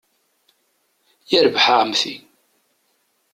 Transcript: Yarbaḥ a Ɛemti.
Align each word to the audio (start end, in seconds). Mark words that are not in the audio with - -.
Yarbaḥ 1.31 1.65
a 1.73 1.75
Ɛemti. 1.81 2.15